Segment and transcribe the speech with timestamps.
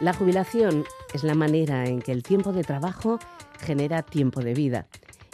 [0.00, 3.18] La jubilación es la manera en que el tiempo de trabajo
[3.58, 4.86] genera tiempo de vida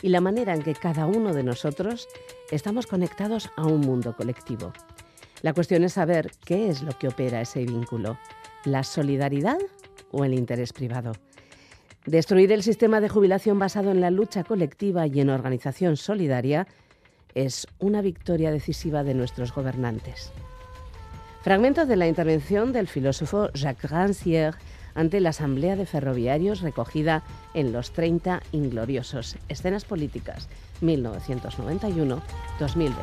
[0.03, 2.09] y la manera en que cada uno de nosotros
[2.51, 4.73] estamos conectados a un mundo colectivo.
[5.43, 8.19] La cuestión es saber qué es lo que opera ese vínculo,
[8.65, 9.59] la solidaridad
[10.11, 11.13] o el interés privado.
[12.05, 16.67] Destruir el sistema de jubilación basado en la lucha colectiva y en organización solidaria
[17.37, 20.33] es una victoria decisiva de nuestros gobernantes.
[21.47, 24.57] Fragmento de la intervención del filósofo Jacques Rancière
[24.97, 27.23] ante la Asamblea de Ferroviarios recogida
[27.55, 30.49] en Los 30 Ingloriosos, Escenas Políticas,
[30.83, 32.95] 1991-2020.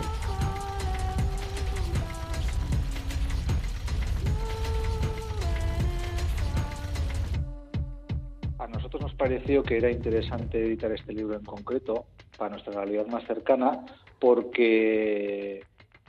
[8.59, 13.08] A nosotros nos pareció que era interesante editar este libro en concreto para nuestra realidad
[13.08, 13.86] más cercana
[14.20, 15.62] porque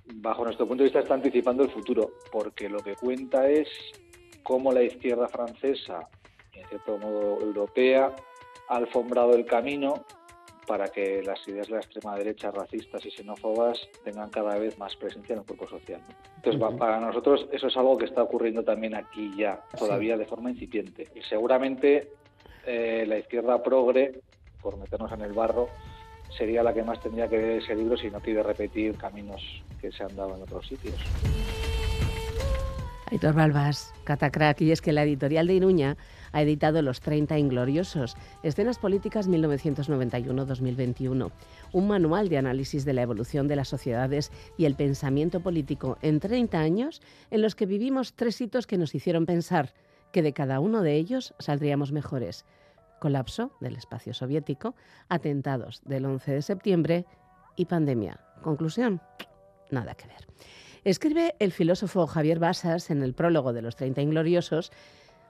[0.06, 3.68] bajo nuestro punto de vista, está anticipando el futuro, porque lo que cuenta es
[4.42, 6.08] cómo la izquierda francesa,
[6.54, 8.14] y en cierto modo europea,
[8.68, 10.04] ha alfombrado el camino
[10.66, 14.96] para que las ideas de la extrema derecha, racistas y xenófobas, tengan cada vez más
[14.96, 16.00] presencia en el cuerpo social.
[16.36, 20.50] Entonces, para nosotros eso es algo que está ocurriendo también aquí ya, todavía de forma
[20.50, 21.08] incipiente.
[21.14, 22.12] Y seguramente
[22.66, 24.20] eh, la izquierda progre,
[24.62, 25.68] por meternos en el barro,
[26.36, 29.40] sería la que más tendría que ver ese libro si no quiere repetir caminos
[29.80, 30.96] que se han dado en otros sitios.
[33.10, 35.96] Aitor Balbas, Catacrack, y es que la editorial de Iruña
[36.32, 41.30] ha editado Los 30 Ingloriosos, Escenas Políticas 1991-2021,
[41.72, 46.18] un manual de análisis de la evolución de las sociedades y el pensamiento político en
[46.18, 49.74] 30 años en los que vivimos tres hitos que nos hicieron pensar
[50.10, 52.44] que de cada uno de ellos saldríamos mejores
[53.00, 54.74] colapso del espacio soviético,
[55.08, 57.06] atentados del 11 de septiembre
[57.56, 58.20] y pandemia.
[58.42, 59.00] Conclusión,
[59.70, 60.26] nada que ver.
[60.84, 64.70] Escribe el filósofo Javier Basas en el prólogo de Los 30 Ingloriosos,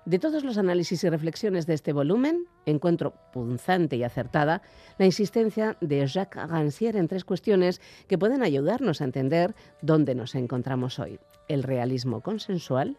[0.04, 4.60] de todos los análisis y reflexiones de este volumen, encuentro punzante y acertada
[4.98, 10.34] la insistencia de Jacques Rancière en tres cuestiones que pueden ayudarnos a entender dónde nos
[10.34, 11.20] encontramos hoy.
[11.48, 12.98] El realismo consensual,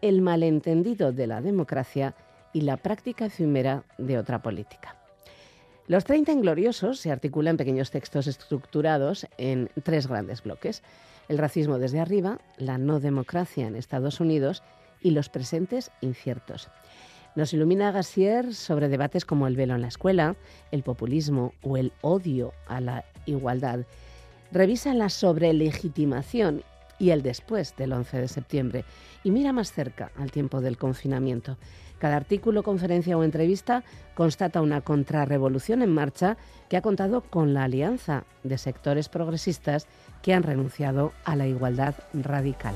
[0.00, 2.14] el malentendido de la democracia
[2.52, 4.96] y la práctica efímera de otra política.
[5.86, 10.82] Los 30 ingloriosos se articulan en pequeños textos estructurados en tres grandes bloques.
[11.28, 14.62] El racismo desde arriba, la no democracia en Estados Unidos
[15.00, 16.68] y los presentes inciertos.
[17.36, 20.36] Nos ilumina Gassier sobre debates como el velo en la escuela,
[20.72, 23.86] el populismo o el odio a la igualdad.
[24.50, 26.64] Revisa la sobrelegitimación
[26.98, 28.84] y el después del 11 de septiembre
[29.24, 31.56] y mira más cerca al tiempo del confinamiento.
[31.98, 33.82] Cada artículo, conferencia o entrevista
[34.14, 36.36] constata una contrarrevolución en marcha
[36.68, 39.88] que ha contado con la alianza de sectores progresistas
[40.22, 42.74] que han renunciado a la igualdad radical.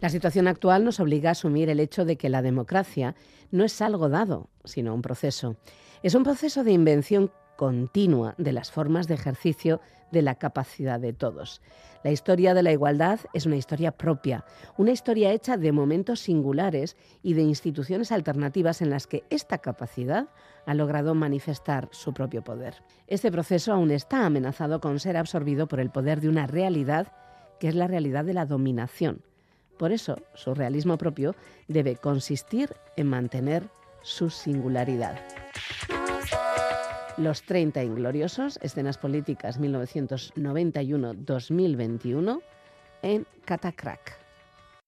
[0.00, 3.16] La situación actual nos obliga a asumir el hecho de que la democracia
[3.50, 5.56] no es algo dado, sino un proceso.
[6.02, 9.80] Es un proceso de invención continua de las formas de ejercicio
[10.12, 11.60] de la capacidad de todos.
[12.04, 14.44] La historia de la igualdad es una historia propia,
[14.76, 20.28] una historia hecha de momentos singulares y de instituciones alternativas en las que esta capacidad
[20.66, 22.76] ha logrado manifestar su propio poder.
[23.08, 27.12] Este proceso aún está amenazado con ser absorbido por el poder de una realidad
[27.58, 29.22] que es la realidad de la dominación.
[29.78, 31.34] Por eso, su realismo propio
[31.66, 33.68] debe consistir en mantener
[34.02, 35.18] su singularidad.
[37.18, 42.40] Los 30 Ingloriosos, Escenas Políticas 1991-2021
[43.02, 44.27] en Catacrack.